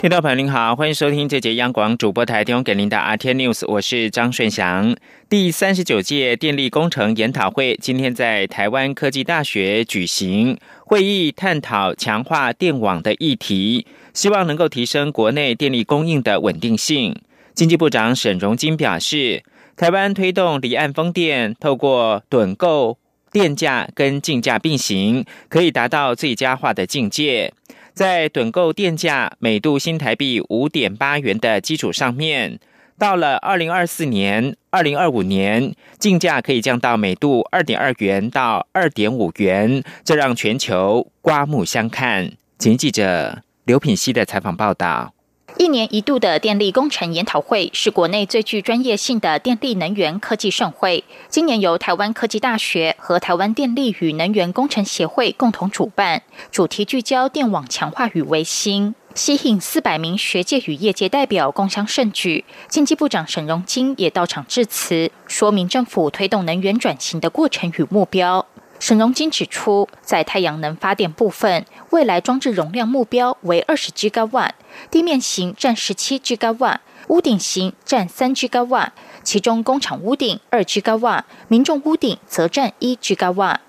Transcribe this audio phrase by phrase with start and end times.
[0.00, 4.96] 听众朋友您好，欢迎收听这节央广主播台提供给您的 RT News，我是张顺祥。
[5.28, 17.14] 第三十九届电力工程研讨会今天在台湾科技大学举行会议，探讨强化电网的议题，希望能够提升国内电力供应的稳定性。
[17.52, 19.42] 经济部长沈荣金表示，
[19.76, 22.96] 台湾推动离岸风电，透过趸购
[23.30, 27.52] 电价跟竞价并行，可以达到最佳化的境界。
[27.92, 32.58] 在趸购电价每度新台币五点八元的基础上面，
[32.98, 42.32] 到了二零二四年、二零二五年，竞价可以降到每度二点二元到二点五元，这让全球刮目相看。
[42.58, 45.14] 请记者刘品希的采访报道。
[45.56, 51.04] 一年一度的电力工程研讨会是国内最具专业性的电力能源科技盛会。
[51.28, 62.44] 今年由台湾科技大学和台湾电力与能源工程协会共同主办，主题聚焦电网强化与维新，吸引四百名学界与业界代表共襄盛举。
[62.68, 68.46] 经济部长沈荣金也到场致辞，说明政府推动能源转型的过程与目标。
[68.78, 74.54] 沈荣金指出，在太阳能发电部分，未来装置容量目标为二十 G 瓦，
[74.90, 83.60] 地面型占十七 G 瓦，屋顶型占三 G 瓦，其中工厂屋顶二 G 瓦，民众屋顶则占一 G 瓦。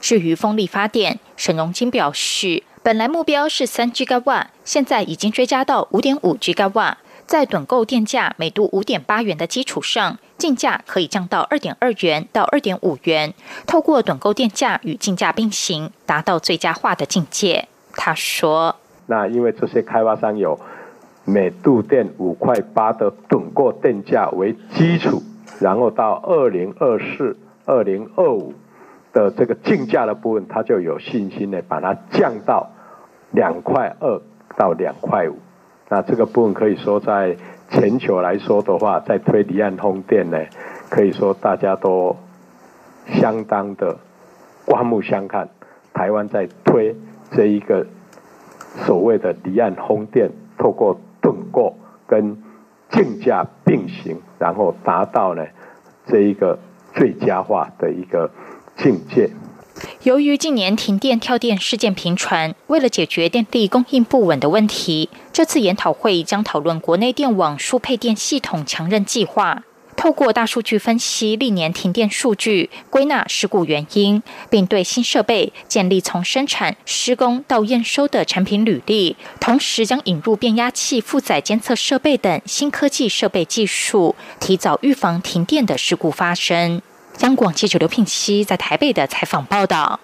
[0.00, 6.98] 至于风力发电，沈荣金表示，本来目标是三 G 瓦，现在已经追加到五点五 G 瓦。
[7.26, 13.32] 在趸购电价每度五点八元的基础上，进价可以降到二点二元到二点五元。
[13.68, 17.68] 透过趸购电价与进价并行，达到最佳化的境界。
[17.92, 18.74] 他说
[19.10, 20.60] ：“那因为这些开发商有
[21.24, 25.20] 每度电五块八的趸过电价为基础，
[25.60, 27.36] 然后到二零二四、
[27.66, 28.54] 二零二五
[29.12, 32.70] 的这个竞价的部分，他就有信心呢把它降到
[33.32, 34.22] 两块二
[34.56, 35.38] 到两块五。”
[35.90, 37.36] 那这个部分可以说，在
[37.68, 40.38] 全球来说的话，在推离岸风电呢，
[40.88, 42.14] 可以说大家都
[43.08, 43.98] 相当的
[44.64, 45.48] 刮目相看。
[45.92, 46.94] 台湾在推
[47.32, 47.84] 这一个
[48.86, 51.76] 所谓的离岸风电，透过盾构
[52.06, 52.36] 跟
[52.90, 55.44] 竞价并行，然后达到呢
[56.06, 56.58] 这一个
[56.94, 58.30] 最佳化的一个
[58.76, 59.30] 境界。
[60.02, 69.62] 由于近年停电跳电事件频传，为了解决电力供应不稳的问题，这次研讨会将讨论国内电网输配电系统强韧计划，
[70.00, 86.80] 透过大数据分析历年停电数据，归纳事故原因，并对新设备建立从生产、施工到验收的产品履历，同时将引入变压器负载监测设备等新科技设备技术，提早预防停电的事故发生。
[87.18, 90.00] 央广记者刘聘熙在台北的采访报道。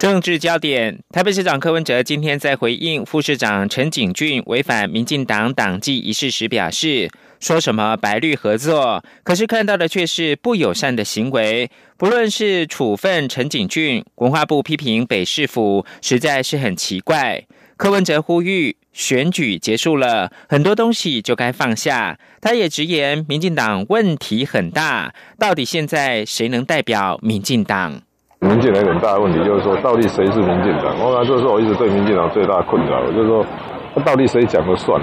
[0.00, 11.70] 政治焦点：台北市长柯文哲今天在回应副市长陈景俊违反民进党党纪一事时表示，说什么白绿合作，可是看到的却是不友善的行为。
[11.98, 17.44] 不论是处分陈景俊，文化部批评北市府，实在是很奇怪。
[17.76, 18.78] 柯文哲呼吁。
[18.92, 22.18] 选举结束了，很多东西就该放下。
[22.40, 28.02] 他也直言，民进党问题很大，到底现在谁能代表民进党？
[28.40, 30.98] 民进党很大的问题就是说，到底谁是民进党？
[30.98, 33.46] 我讲就是我一直对民进党最大的困扰，就是说，
[34.04, 35.00] 到底谁讲了算？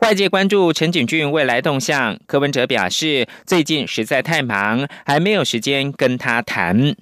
[0.00, 6.96] 外界关注陈景俊未来动向，柯文哲表示，最近实在太忙，还没有时间跟他谈。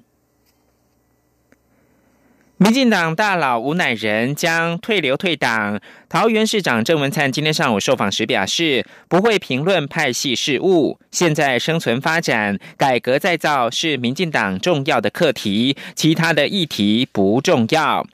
[2.60, 5.80] 民进党大佬吴乃仁将退流退党。
[6.08, 10.98] 桃园市长郑文灿今天上午受访时表示，不会评论派系事务。
[11.12, 18.04] 现在生存发展、改革再造是民进党重要的课题，其他的议题不重要。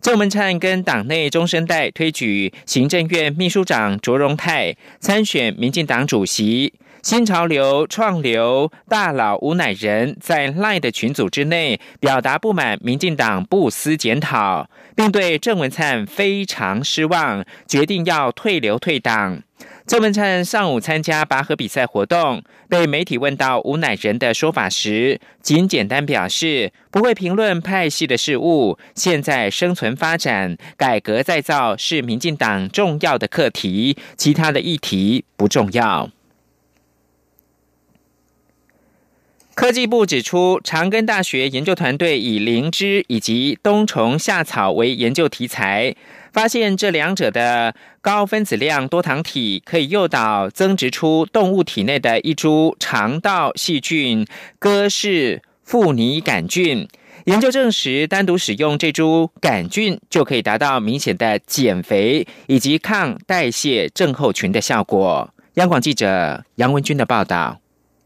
[0.00, 6.72] 郑文灿跟党内中生代推举行政院秘书长卓荣泰参选民进党主席。
[7.02, 19.42] 新潮流创流大佬吴乃仁在赖的群组之内表达不满，民进党不思检讨，并对郑文灿非常失望，决定要退流退党。
[19.84, 28.78] 郑文灿上午参加拔河比赛活动，被媒体问到吴乃仁的说法时，仅简单表示不会评论派系的事务。
[28.94, 36.08] 现在生存发展、改革再造是民进党重要的课题，其他的议题不重要。
[39.62, 45.94] 科技部指出，长庚大学研究团队以灵芝以及冬虫夏草为研究题材，
[46.32, 54.26] 发现这两者的高分子量多糖体可以诱导增殖出动物体内的一株肠道细菌
[54.58, 56.88] 戈氏富尼杆菌。
[57.26, 65.32] 研究证实，单独使用这株杆菌就可以达到明显的减肥以及抗代谢症候群的效果。
[65.54, 67.61] 央广记者杨文军的报道。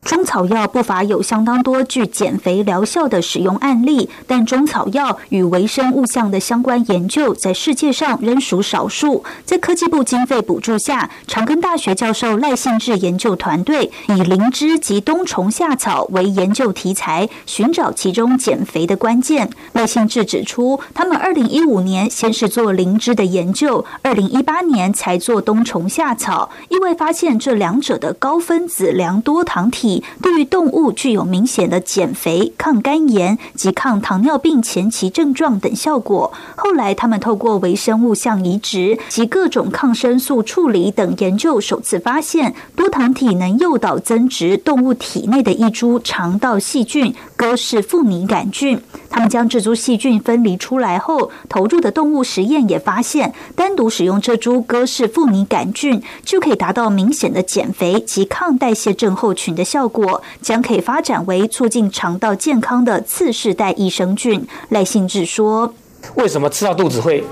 [0.06, 9.24] 中草药不乏有相当多具减肥疗效的使用案例，但中草药与微生物相的相关研究在世界上仍属少数。
[9.44, 19.50] 在科技部经费补助下，长庚大学教授赖信志研究团队以灵芝及冬虫夏草为研究题材，寻找其中减肥的关键。
[19.72, 29.95] 赖信志指出，他们二零一五年先是做灵芝的研究，二零一八年才做冬虫夏草，意外发现这两者的高分子量多糖体。
[30.22, 36.32] 对于动物具有明显的减肥、抗肝炎及抗糖尿病前期症状等效果。
[36.56, 48.81] 后来，他们透过微生物相移植及各种抗生素处理等研究，首次发现多糖体能诱导增殖动物体内的一株肠道细菌戈氏富尼杆菌。
[49.08, 59.85] 他们将这株细菌分离出来后，投入的动物实验也发现，单独使用这株戈氏富尼杆菌就可以达到明显的减肥及抗代谢症候群的效果。
[59.86, 64.44] 效果将可以发展为促进肠道健康的次世代益生菌。
[64.70, 65.72] 赖信志说
[66.16, 67.22] ：“为什么吃到肚子会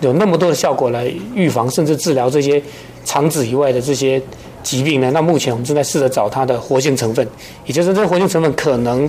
[0.00, 2.62] 有那么多的效果来预防甚至治疗这些
[3.04, 4.20] 肠子以外的这些
[4.62, 5.10] 疾病呢？
[5.10, 7.28] 那目前我们正在试着找它的活性成分，
[7.66, 9.08] 也就是这活性成分可能，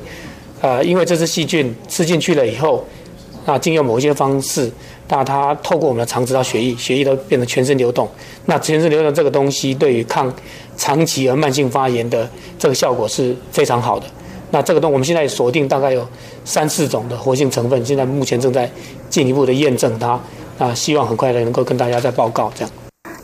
[0.59, 2.85] 呃，因为这只细菌吃进去了以后，
[3.45, 4.69] 那经由某一些方式，
[5.09, 8.09] 那它透过我们的肠子到血液，血液都变成全身流动。
[8.45, 10.33] 那全身流动这个东西对于抗
[10.75, 12.27] 长期而慢性发炎的
[12.57, 14.05] 这个效果是非常好的。
[14.51, 16.07] 那这个东，我们现在锁定大概有
[16.45, 18.69] 三四种的活性成分，现在目前正在
[19.09, 20.19] 进一步的验证它。
[20.59, 22.71] 那希望很快的能够跟大家再报告这样。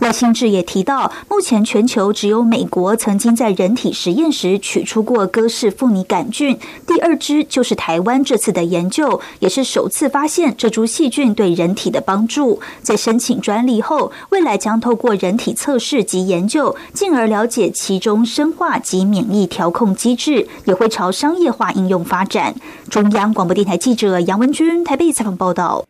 [0.09, 6.57] 赖新志也提到，目前全球只有美国曾经在人体实验时取出过哥氏富尼杆菌，
[6.87, 12.59] 第二支就是台湾这次的研究，也是首次发现这株细菌对人体的帮助。
[12.81, 22.55] 在申请专利后，未来将透过人体测试及研究，进而了解其中生化及免疫调控机制，也会朝商业化应用发展。
[22.89, 25.85] 中央广播电台记者杨文君台北采访报道。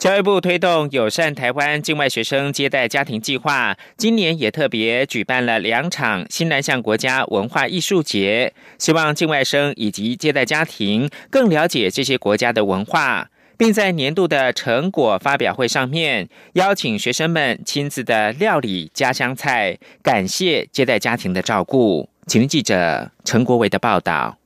[0.00, 22.08] 教育部推动友善台湾境外学生接待家庭计划，今年也特别举办了两场新南向国家文化艺术节，希望境外生以及接待家庭更了解这些国家的文化，并在年度的成果发表会上面邀请学生们亲自的料理家乡菜，感谢接待家庭的照顾。
[22.26, 24.39] 请听记者陈国伟的报道。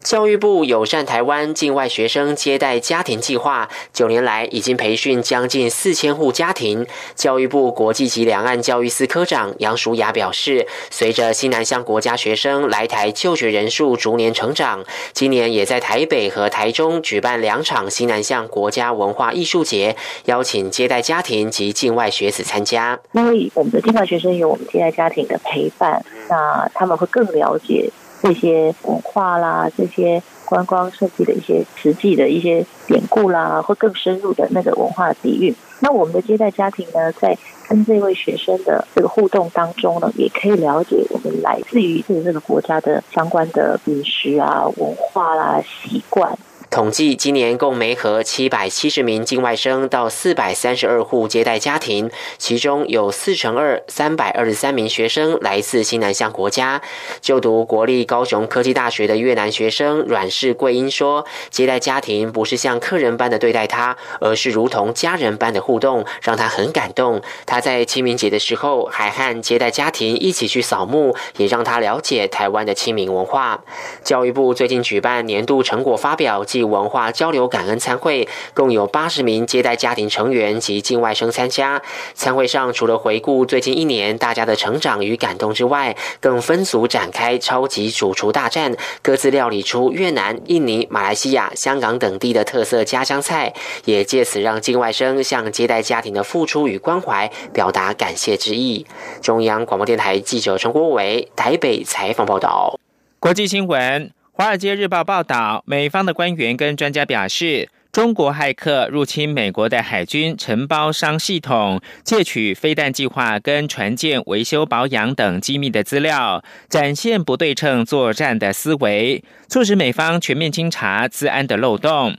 [0.00, 6.86] 教育部友善台湾境外学生接待家庭计划，九年来已经培训将近四千户家庭。
[7.16, 19.96] 教育部国际及两岸教育司科长杨淑雅表示，随着西南向国家学生来台就学人数逐年成长，今年也在台北和台中举办两场西南向国家文化艺术节，
[20.26, 22.96] 邀请接待家庭及境外学子参加。
[23.10, 27.90] 因为我们的境外学生有我们接待家庭的陪伴，那他们会更了解。
[28.22, 35.54] 这些文化啦，这些观光设计的一些实际的一些典故啦，或更深入的那个文化底蕴。
[35.80, 37.36] 那我们的接待家庭呢，在
[37.68, 46.38] 跟这位学生的这个互动当中呢，也可以了解我们来自于这个国家的相关的饮食啊、文化啦、习惯。
[46.76, 56.82] 统计今年共媒合七百七十名境外生到四百三十二户接待家庭，其中有四成二三百二十三名学生来自新南向国家。
[57.22, 67.22] 就读国立高雄科技大学的越南学生阮氏桂英说：“接待家庭不是像客人般的对待他，而是如同家人般的互动，让他很感动。
[67.46, 73.64] 他在清明节的时候还和接待家庭一起去扫墓，也让他了解台湾的清明文化。”
[74.04, 81.80] 教育部最近举办年度成果发表暨文化交流感恩餐会，共有八十名接待家庭成员及境外生参加。
[82.14, 93.54] 餐会上除了回顾最近一年大家的成长与感动之外，更分组展开超级主厨大战，各自料理出越南、印尼、马来西亚、香港等地的特色家乡菜，
[93.84, 98.86] 也借此让境外生向接待家庭的付出与关怀表达感谢之意。
[99.22, 102.78] 中央广播电台记者陈国伟台北采访报道。
[103.18, 104.12] 国际新闻。
[104.38, 122.18] 《华尔街日报》报道，美方的官员跟专家表示，中国骇客入侵美国的海军承包商系统，窃取飞弹计划跟船舰维修保养等机密的资料，展现不对称作战的思维，促使美方全面清查治安的漏洞。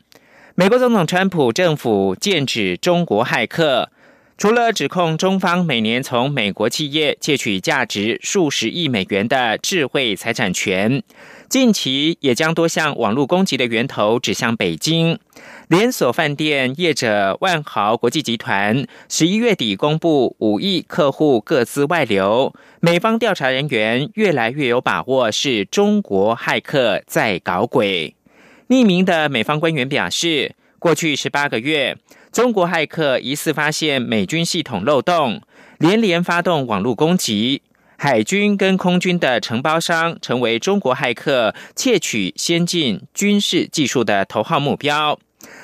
[0.56, 3.92] 美国总统川普政府剑指中国骇客。
[4.40, 11.02] 除了指控中方每年从美国企业窃取价值数十亿美元的智慧财产权，
[11.50, 15.18] 近期也将多项网络攻击的源头指向北京。
[15.70, 28.14] 连锁饭店业者万豪国际集团十一月底公布五亿客户各自外流，美方调查人员越来越有把握是中国骇客在搞鬼。
[28.68, 31.98] 匿名的美方官员表示，过去十八个月。
[32.30, 35.42] 中国骇客疑似发现美军系统漏洞，
[35.80, 37.64] 连连发动网络攻击。
[38.00, 45.20] 海军跟空军的承包商成为中国骇客窃取先进军事技术的头号目标。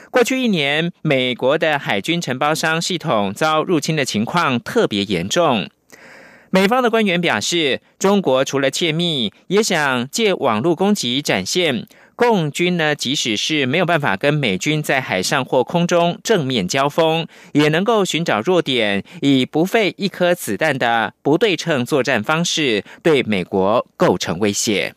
[0.09, 5.69] 过去一年，美国的海军承包商系统遭入侵的情况特别严重。
[6.49, 11.87] 美方的官员表示，中国除了窃密，也想借网络攻击展现。
[12.15, 24.93] 共军呢，即使是没有办法跟美军在海上或空中正面交锋，也能够寻找弱点，以不费一颗子弹的不对称作战方式，对美国构成威胁。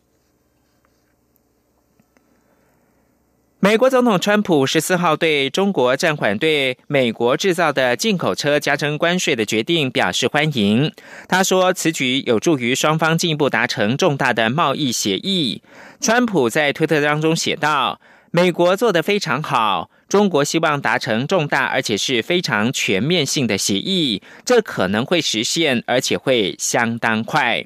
[3.66, 10.92] 美国总统川普十四号对中国暂缓对美国制造的进口车加征关税的决定表示欢迎。
[11.28, 15.60] 他说，此举有助于双方进一步达成重大的贸易协议。
[16.00, 27.64] 川普在推特当中写道：“美国做得非常好，中国希望达成重大而且是非常全面性的协议，这可能会实现，而且会相当快。”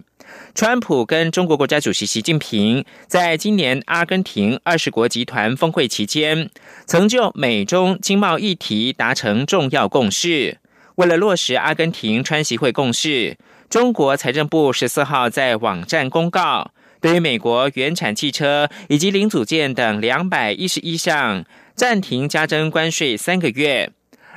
[0.55, 6.51] 川普跟中国国家主席习近平在今年阿根廷二十国集团峰会期间，
[6.87, 10.59] 曾就美中经贸议题达成重要共识。
[10.97, 13.39] 为了落实阿根廷川习会共识，
[13.71, 21.45] 中国财政部十四号在网站公告，对于美国原产汽车以及零组件等两百一十一项
[21.75, 23.93] 暂停加征关税三个月。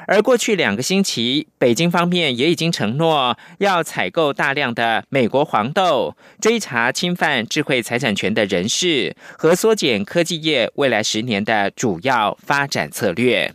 [0.06, 13.54] 而过去两个星期，北京方面也已经承诺要采购大量的美国黄豆，追查侵犯智慧财产权的人士和缩减科技业未来十年的主要发展策略。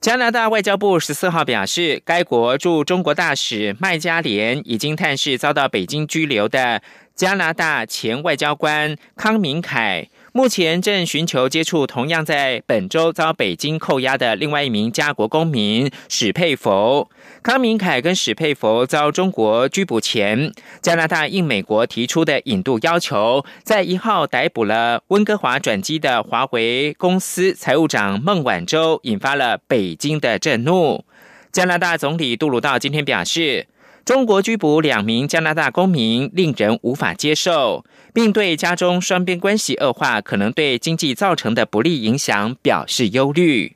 [0.00, 6.80] 加拿大外交部十四号表示，该国驻中国大使麦加连已经探视遭到北京拘留的
[7.16, 10.08] 加拿大前外交官康明凯。
[10.36, 17.08] 目前正寻求接触同样在本周遭北京扣押的另外一名加国公民史佩佛。
[17.42, 20.52] 康明凯跟史佩佛遭中国拘捕前，
[20.82, 31.02] 加拿大应美国提出的引渡要求，在一号逮捕了温哥华转机的华为公司财务长孟晚舟，引发了北京的震怒。
[31.50, 33.66] 加拿大总理杜鲁道今天表示。
[34.06, 37.84] 中国拘捕两名加拿大公民，令人无法接受，
[38.14, 43.74] 并对家中双边关系恶化可能对经济造成的不利影响表示忧虑。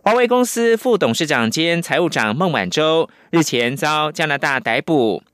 [0.00, 5.24] 华为公司副董事长兼财务长孟晚舟日前遭加拿大逮捕。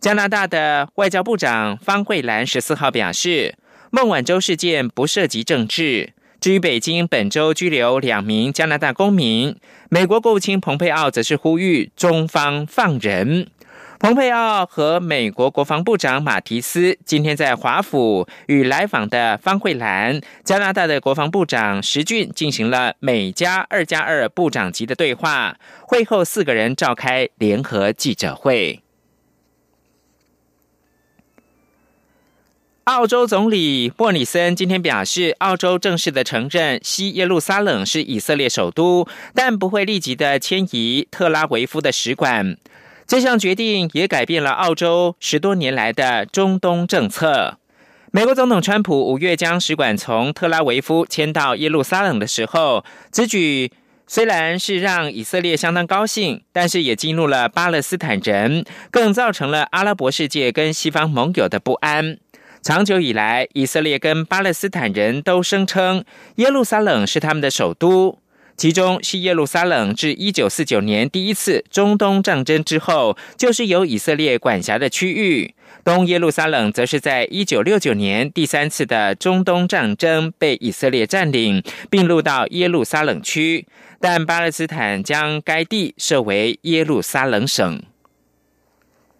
[0.00, 3.56] 加拿大的外交部长方慧兰十四号表示，
[3.90, 6.14] 孟晚舟事件不涉及政治。
[6.40, 9.54] 至于北京本周拘留两名加拿大公民，
[9.90, 13.48] 美国国务卿蓬佩奥则是呼吁中方放人。
[14.00, 25.58] 蓬佩奥和美国国防部长马提斯今天在华府与来访的方慧兰、加拿大的国防部长石俊进行了美加二加二部长级的对话。
[25.82, 28.80] 会后，四个人召开联合记者会。
[32.84, 42.56] 澳洲总理莫里森今天表示，澳洲正式的承认西耶路撒冷是以色列首都，但不会立即的迁移特拉维夫的使馆。
[43.10, 47.58] 这项决定也改变了澳洲十多年来的中东政策。
[48.12, 53.72] 美国总统川普五月将使馆从特拉维夫迁到耶路撒冷的时候，此举
[54.06, 62.16] 虽然是让以色列相当高兴，但是也激怒了巴勒斯坦人，更造成了阿拉伯世界跟西方盟友的不安。
[62.62, 66.04] 长久以来，以色列跟巴勒斯坦人都声称
[66.36, 68.20] 耶路撒冷是他们的首都。
[68.60, 83.66] 其中，西耶路撒冷自一九四九年第一次中东战争之后，就是由以色列管辖的区域；东耶路撒冷则是在一九六九年第三次的中东战争被以色列占领，并入到耶路撒冷区，
[83.98, 87.82] 但巴勒斯坦将该地设为耶路撒冷省。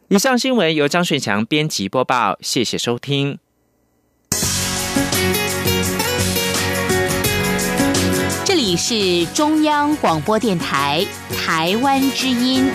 [0.09, 3.39] 以上新闻由张顺强编辑播报，谢谢收听。
[8.71, 11.05] 你是中央广播电台
[11.37, 12.71] 台湾之音。